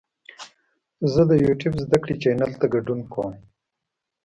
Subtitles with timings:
[1.13, 3.33] زه د یوټیوب زده کړې چینل ته ګډون کوم.